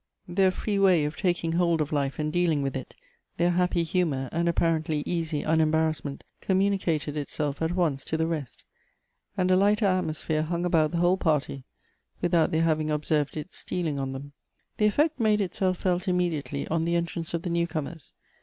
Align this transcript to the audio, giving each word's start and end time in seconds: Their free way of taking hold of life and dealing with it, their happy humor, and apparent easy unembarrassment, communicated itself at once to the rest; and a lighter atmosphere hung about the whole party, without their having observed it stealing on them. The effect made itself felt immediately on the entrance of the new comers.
Their 0.27 0.49
free 0.49 0.79
way 0.79 1.05
of 1.05 1.15
taking 1.15 1.51
hold 1.51 1.79
of 1.79 1.91
life 1.91 2.17
and 2.17 2.33
dealing 2.33 2.63
with 2.63 2.75
it, 2.75 2.95
their 3.37 3.51
happy 3.51 3.83
humor, 3.83 4.29
and 4.31 4.49
apparent 4.49 4.89
easy 4.89 5.43
unembarrassment, 5.43 6.23
communicated 6.41 7.15
itself 7.15 7.61
at 7.61 7.73
once 7.75 8.03
to 8.05 8.17
the 8.17 8.25
rest; 8.25 8.63
and 9.37 9.51
a 9.51 9.55
lighter 9.55 9.85
atmosphere 9.85 10.41
hung 10.41 10.65
about 10.65 10.89
the 10.89 10.97
whole 10.97 11.17
party, 11.17 11.65
without 12.19 12.49
their 12.51 12.63
having 12.63 12.89
observed 12.89 13.37
it 13.37 13.53
stealing 13.53 13.99
on 13.99 14.11
them. 14.11 14.33
The 14.77 14.87
effect 14.87 15.19
made 15.19 15.39
itself 15.39 15.77
felt 15.77 16.07
immediately 16.07 16.67
on 16.67 16.85
the 16.85 16.95
entrance 16.95 17.35
of 17.35 17.43
the 17.43 17.51
new 17.51 17.67
comers. 17.67 18.11